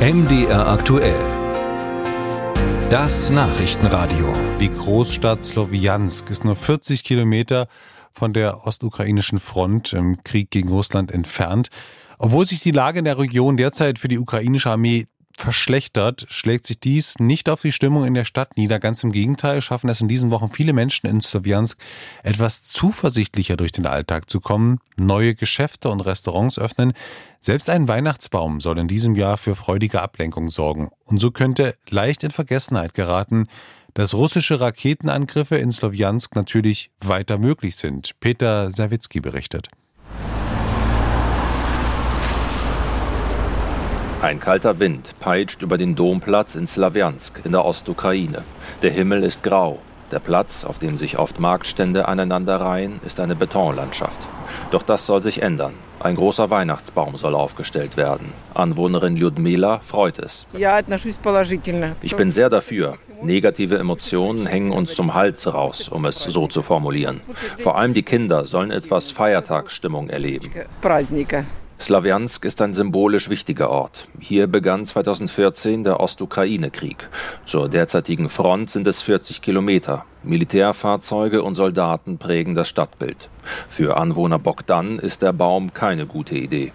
MDR 0.00 0.66
aktuell. 0.66 1.20
Das 2.88 3.28
Nachrichtenradio. 3.28 4.32
Die 4.58 4.70
Großstadt 4.70 5.44
Slowiansk 5.44 6.30
ist 6.30 6.42
nur 6.42 6.56
40 6.56 7.04
Kilometer 7.04 7.68
von 8.10 8.32
der 8.32 8.66
ostukrainischen 8.66 9.38
Front 9.38 9.92
im 9.92 10.24
Krieg 10.24 10.50
gegen 10.50 10.70
Russland 10.70 11.12
entfernt. 11.12 11.68
Obwohl 12.16 12.46
sich 12.46 12.60
die 12.60 12.70
Lage 12.70 13.00
in 13.00 13.04
der 13.04 13.18
Region 13.18 13.58
derzeit 13.58 13.98
für 13.98 14.08
die 14.08 14.18
ukrainische 14.18 14.70
Armee 14.70 15.06
verschlechtert, 15.40 16.26
schlägt 16.28 16.66
sich 16.66 16.78
dies 16.78 17.18
nicht 17.18 17.48
auf 17.48 17.62
die 17.62 17.72
Stimmung 17.72 18.04
in 18.04 18.14
der 18.14 18.24
Stadt 18.24 18.56
nieder. 18.56 18.78
Ganz 18.78 19.02
im 19.02 19.12
Gegenteil 19.12 19.60
schaffen 19.62 19.88
es 19.88 20.00
in 20.00 20.08
diesen 20.08 20.30
Wochen 20.30 20.50
viele 20.50 20.72
Menschen 20.72 21.06
in 21.06 21.20
Slowiansk 21.20 21.78
etwas 22.22 22.64
zuversichtlicher 22.64 23.56
durch 23.56 23.72
den 23.72 23.86
Alltag 23.86 24.30
zu 24.30 24.40
kommen. 24.40 24.78
Neue 24.96 25.34
Geschäfte 25.34 25.90
und 25.90 26.00
Restaurants 26.00 26.58
öffnen. 26.58 26.92
Selbst 27.40 27.70
ein 27.70 27.88
Weihnachtsbaum 27.88 28.60
soll 28.60 28.78
in 28.78 28.88
diesem 28.88 29.14
Jahr 29.14 29.38
für 29.38 29.54
freudige 29.54 30.02
Ablenkung 30.02 30.50
sorgen. 30.50 30.90
Und 31.04 31.18
so 31.20 31.30
könnte 31.30 31.74
leicht 31.88 32.22
in 32.22 32.30
Vergessenheit 32.30 32.94
geraten, 32.94 33.48
dass 33.94 34.14
russische 34.14 34.60
Raketenangriffe 34.60 35.56
in 35.56 35.72
Slowiansk 35.72 36.36
natürlich 36.36 36.90
weiter 37.00 37.38
möglich 37.38 37.76
sind. 37.76 38.12
Peter 38.20 38.70
Sawicki 38.70 39.20
berichtet. 39.20 39.68
Ein 44.22 44.38
kalter 44.38 44.78
Wind 44.80 45.14
peitscht 45.18 45.62
über 45.62 45.78
den 45.78 45.94
Domplatz 45.94 46.54
in 46.54 46.66
Slawiansk 46.66 47.40
in 47.42 47.52
der 47.52 47.64
Ostukraine. 47.64 48.42
Der 48.82 48.90
Himmel 48.90 49.22
ist 49.22 49.42
grau. 49.42 49.78
Der 50.10 50.18
Platz, 50.18 50.62
auf 50.62 50.78
dem 50.78 50.98
sich 50.98 51.18
oft 51.18 51.40
Marktstände 51.40 52.06
aneinanderreihen, 52.06 53.00
ist 53.06 53.18
eine 53.18 53.34
Betonlandschaft. 53.34 54.20
Doch 54.72 54.82
das 54.82 55.06
soll 55.06 55.22
sich 55.22 55.40
ändern. 55.40 55.72
Ein 56.00 56.16
großer 56.16 56.50
Weihnachtsbaum 56.50 57.16
soll 57.16 57.34
aufgestellt 57.34 57.96
werden. 57.96 58.34
Anwohnerin 58.52 59.16
Lyudmila 59.16 59.78
freut 59.78 60.18
es. 60.18 60.46
Ich 62.02 62.14
bin 62.14 62.30
sehr 62.30 62.50
dafür. 62.50 62.98
Negative 63.22 63.78
Emotionen 63.78 64.46
hängen 64.46 64.72
uns 64.72 64.94
zum 64.94 65.14
Hals 65.14 65.50
raus, 65.52 65.88
um 65.88 66.04
es 66.04 66.18
so 66.18 66.46
zu 66.46 66.60
formulieren. 66.60 67.22
Vor 67.58 67.78
allem 67.78 67.94
die 67.94 68.02
Kinder 68.02 68.44
sollen 68.44 68.70
etwas 68.70 69.10
Feiertagsstimmung 69.10 70.10
erleben. 70.10 70.50
Slawiansk 71.80 72.44
ist 72.44 72.60
ein 72.60 72.74
symbolisch 72.74 73.30
wichtiger 73.30 73.70
Ort. 73.70 74.06
Hier 74.18 74.46
begann 74.46 74.84
2014 74.84 75.82
der 75.82 75.98
Ostukraine-Krieg. 75.98 77.08
Zur 77.46 77.70
derzeitigen 77.70 78.28
Front 78.28 78.68
sind 78.68 78.86
es 78.86 79.00
40 79.00 79.40
Kilometer. 79.40 80.04
Militärfahrzeuge 80.22 81.42
und 81.42 81.54
Soldaten 81.54 82.18
prägen 82.18 82.54
das 82.54 82.68
Stadtbild. 82.68 83.28
Für 83.68 83.96
Anwohner 83.96 84.38
Bogdan 84.38 84.98
ist 84.98 85.22
der 85.22 85.32
Baum 85.32 85.72
keine 85.72 86.06
gute 86.06 86.36
Idee. 86.36 86.72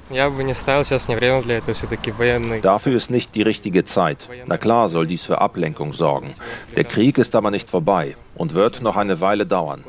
Dafür 2.61 2.95
ist 2.95 3.11
nicht 3.11 3.35
die 3.35 3.41
richtige 3.43 3.85
Zeit. 3.85 4.27
Na 4.47 4.57
klar 4.57 4.89
soll 4.89 5.07
dies 5.07 5.23
für 5.23 5.41
Ablenkung 5.41 5.93
sorgen. 5.93 6.33
Der 6.75 6.83
Krieg 6.83 7.17
ist 7.17 7.35
aber 7.35 7.51
nicht 7.51 7.69
vorbei 7.69 8.15
und 8.35 8.53
wird 8.53 8.81
noch 8.81 8.97
eine 8.97 9.21
Weile 9.21 9.45
dauern. 9.45 9.83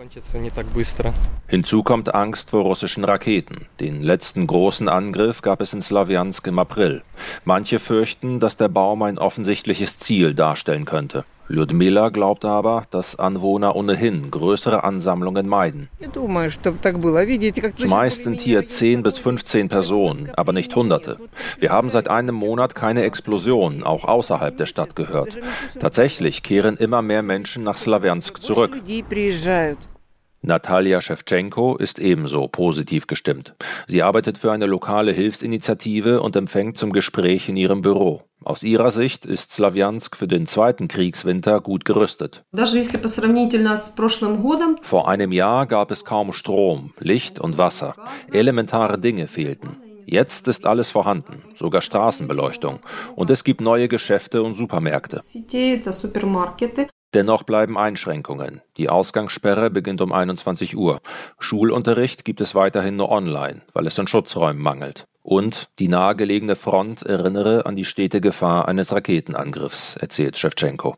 Hinzu 1.49 1.83
kommt 1.83 2.15
Angst 2.15 2.51
vor 2.51 2.62
russischen 2.62 3.05
Raketen. 3.05 3.67
Den 3.81 4.03
letzten 4.03 4.47
großen 4.47 4.89
Angriff 4.89 5.43
gab 5.43 5.61
es 5.61 5.73
in 5.73 5.83
Slawiansk 5.83 6.47
im 6.47 6.59
April. 6.59 7.03
Manche 7.45 7.79
fürchten, 7.79 8.41
dass 8.41 8.57
der 8.57 8.69
Baum 8.69 9.03
ein 9.03 9.19
offensichtliches 9.19 9.99
Ziel 9.99 10.34
darstellen 10.34 10.84
könnte. 10.84 11.25
Lyudmila 11.49 12.09
glaubt 12.09 12.45
aber, 12.45 12.85
dass 12.91 13.19
Anwohner 13.19 13.77
ohnehin 13.77 14.31
größere 14.31 14.85
Ansammlungen 14.85 15.49
meiden. 15.49 15.89
Zumeist 17.77 18.25
sind 18.25 18.41
hier 18.41 18.67
10 18.67 19.03
bis 19.03 19.19
15 19.19 19.69
Personen, 19.69 20.31
aber 20.35 20.53
nicht 20.53 20.75
Hunderte. 20.75 21.19
Wir 21.59 21.71
haben 21.71 21.91
seit 21.91 22.09
einem 22.09 22.35
Monat 22.35 22.75
keine 22.75 23.03
Explosionen, 23.05 23.85
auch 23.85 24.05
außerhalb 24.05 24.57
der 24.57 24.67
Stadt 24.67 24.97
gehört. 24.97 25.39
Tatsächlich 25.79 26.43
kehren 26.43 26.77
immer 26.77 27.03
mehr 27.03 27.23
Menschen 27.23 27.63
nach 27.63 27.77
Slawiansk 27.77 28.43
zurück. 28.43 28.83
Natalia 30.43 31.01
Shevchenko 31.01 31.77
ist 31.77 31.99
ebenso 31.99 32.47
positiv 32.47 33.09
gestimmt. 33.09 33.55
Sie 33.89 34.03
arbeitet 34.03 34.39
für 34.39 34.53
eine 34.53 34.67
lokale 34.67 35.11
Hilfsinitiative 35.11 36.21
und 36.21 36.37
empfängt 36.37 36.79
zum 36.79 36.93
Gespräch 36.93 37.49
in 37.49 37.56
ihrem 37.56 37.83
Büro. 37.83 38.23
Aus 38.47 38.62
ihrer 38.62 38.93
Sicht 38.93 39.27
ist 39.27 39.51
Slawiansk 39.51 40.17
für 40.17 40.29
den 40.29 40.47
zweiten 40.47 40.87
Kriegswinter 40.87 41.61
gut 41.61 41.84
gerüstet. 41.84 42.45
Vor 44.83 45.09
einem 45.09 45.33
Jahr 45.33 45.67
gab 45.67 45.91
es 45.91 46.05
kaum 46.05 46.33
Strom, 46.33 46.93
Licht 47.01 47.41
und 47.41 47.59
Wasser. 47.59 47.97
Elementare 48.31 49.01
Dinge 49.01 49.27
fehlten. 49.27 49.79
Jetzt 50.05 50.47
ist 50.47 50.65
alles 50.65 50.91
vorhanden, 50.91 51.43
sogar 51.56 51.83
Straßenbeleuchtung. 51.83 52.79
Und 53.17 53.31
es 53.31 53.43
gibt 53.43 53.61
neue 53.61 53.89
Geschäfte 53.89 54.45
und 54.45 54.56
Supermärkte. 54.56 55.21
Dennoch 57.16 57.44
bleiben 57.44 57.78
Einschränkungen. 57.78 58.60
Die 58.77 58.91
Ausgangssperre 58.91 59.71
beginnt 59.71 60.03
um 60.03 60.12
21 60.12 60.77
Uhr. 60.77 61.00
Schulunterricht 61.38 62.27
gibt 62.27 62.43
es 62.43 62.54
weiterhin 62.54 62.97
nur 62.97 63.10
online, 63.10 63.62
weil 63.72 63.87
es 63.87 63.99
an 63.99 64.06
Schutzräumen 64.06 64.62
mangelt. 64.62 65.06
Und 65.22 65.71
die 65.78 65.88
nahegelegene 65.88 66.56
Front 66.56 67.05
erinnere 67.05 67.65
an 67.65 67.75
die 67.75 67.87
stete 67.87 68.21
Gefahr 68.21 68.69
eines 68.69 68.93
Raketenangriffs, 68.93 69.97
erzählt 69.97 70.37
Shevchenko. 70.37 70.97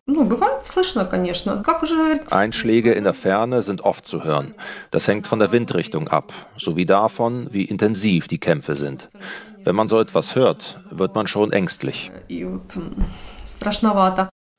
Einschläge 2.33 2.91
in 2.95 3.05
der 3.05 3.15
Ferne 3.15 3.63
sind 3.63 3.83
oft 3.83 4.05
zu 4.05 4.25
hören. 4.25 4.57
Das 4.91 5.07
hängt 5.07 5.29
von 5.29 5.39
der 5.39 5.53
Windrichtung 5.53 6.09
ab, 6.09 6.33
sowie 6.57 6.85
davon, 6.85 7.47
wie 7.53 7.63
intensiv 7.63 8.27
die 8.27 8.41
Kämpfe 8.41 8.75
sind. 8.75 9.05
Wenn 9.63 9.77
man 9.77 9.87
so 9.87 10.01
etwas 10.01 10.35
hört, 10.35 10.81
wird 10.91 11.15
man 11.15 11.29
schon 11.29 11.53
ängstlich. 11.53 12.11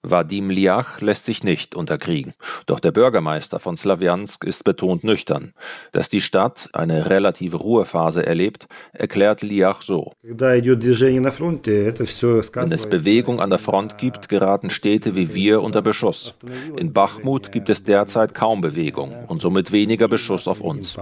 Vadim 0.01 0.49
Liach 0.49 1.01
lässt 1.01 1.25
sich 1.25 1.43
nicht 1.43 1.75
unterkriegen. 1.75 2.33
Doch 2.65 2.79
der 2.79 2.91
Bürgermeister 2.91 3.59
von 3.59 3.75
Slawiansk 3.75 4.45
ist 4.45 4.63
betont 4.63 5.03
nüchtern. 5.03 5.53
Dass 5.91 6.07
die 6.07 6.21
Stadt 6.21 6.69
eine 6.71 7.09
relative 7.09 7.57
Ruhephase 7.57 8.25
erlebt, 8.25 8.67
erklärt 8.93 9.41
Liach 9.41 9.81
so. 9.81 10.13
Wenn 10.23 10.37
es 12.71 12.89
Bewegung 12.89 13.41
an 13.41 13.49
der 13.49 13.59
Front 13.59 13.97
gibt, 13.97 14.29
geraten 14.29 14.69
Städte 14.69 15.15
wie 15.15 15.35
wir 15.35 15.61
unter 15.61 15.81
Beschuss. 15.81 16.39
In 16.77 16.93
Bachmut 16.93 17.51
gibt 17.51 17.69
es 17.69 17.83
derzeit 17.83 18.33
kaum 18.33 18.61
Bewegung 18.61 19.13
und 19.27 19.41
somit 19.41 19.73
weniger 19.73 20.07
Beschuss 20.07 20.47
auf 20.47 20.61
uns. 20.61 20.95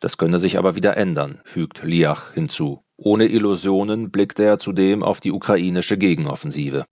Das 0.00 0.16
könne 0.16 0.38
sich 0.38 0.58
aber 0.58 0.76
wieder 0.76 0.96
ändern, 0.96 1.40
fügt 1.44 1.82
Liach 1.82 2.32
hinzu. 2.32 2.82
Ohne 3.00 3.26
Illusionen 3.26 4.10
blickte 4.10 4.42
er 4.42 4.58
zudem 4.58 5.04
auf 5.04 5.20
die 5.20 5.30
ukrainische 5.30 5.96
Gegenoffensive. 5.96 6.84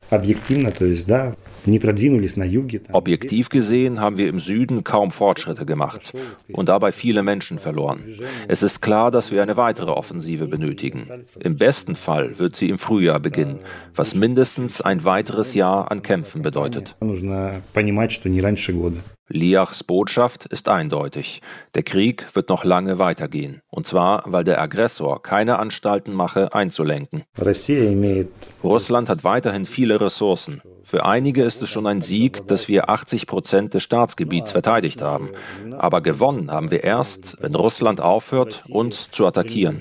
Objektiv 2.92 3.48
gesehen 3.48 4.00
haben 4.00 4.16
wir 4.16 4.28
im 4.28 4.38
Süden 4.38 4.84
kaum 4.84 5.10
Fortschritte 5.10 5.66
gemacht 5.66 6.12
und 6.52 6.68
dabei 6.68 6.92
viele 6.92 7.24
Menschen 7.24 7.58
verloren. 7.58 8.04
Es 8.46 8.62
ist 8.62 8.80
klar, 8.80 9.10
dass 9.10 9.32
wir 9.32 9.42
eine 9.42 9.56
weitere 9.56 9.90
Offensive 9.90 10.46
benötigen. 10.46 11.02
Im 11.40 11.56
besten 11.56 11.96
Fall 11.96 12.38
wird 12.38 12.54
sie 12.54 12.68
im 12.68 12.78
Frühjahr 12.78 13.18
beginnen, 13.18 13.58
was 13.92 14.14
mindestens 14.14 14.80
ein 14.80 15.04
weiteres 15.04 15.54
Jahr 15.54 15.90
an 15.90 16.02
Kämpfen 16.02 16.42
bedeutet. 16.42 16.94
Liachs 19.28 19.82
Botschaft 19.82 20.46
ist 20.46 20.68
eindeutig. 20.68 21.42
Der 21.74 21.82
Krieg 21.82 22.26
wird 22.34 22.48
noch 22.48 22.64
lange 22.64 22.98
weitergehen. 22.98 23.60
Und 23.68 23.86
zwar, 23.86 24.22
weil 24.26 24.44
der 24.44 24.60
Aggressor 24.60 25.22
keine 25.22 25.58
Anstalten 25.58 26.12
mache, 26.14 26.54
einzulenken. 26.54 27.24
Russland 28.62 29.08
hat 29.08 29.24
weiterhin 29.24 29.64
viele 29.64 30.00
Ressourcen. 30.00 30.62
Für 30.84 31.04
einige 31.04 31.42
ist 31.42 31.60
es 31.62 31.68
schon 31.68 31.88
ein 31.88 32.00
Sieg, 32.00 32.46
dass 32.46 32.68
wir 32.68 32.88
80 32.88 33.26
Prozent 33.26 33.74
des 33.74 33.82
Staatsgebiets 33.82 34.52
verteidigt 34.52 35.02
haben. 35.02 35.30
Aber 35.76 36.00
gewonnen 36.00 36.52
haben 36.52 36.70
wir 36.70 36.84
erst, 36.84 37.36
wenn 37.40 37.56
Russland 37.56 38.00
aufhört, 38.00 38.62
uns 38.68 39.10
zu 39.10 39.26
attackieren. 39.26 39.80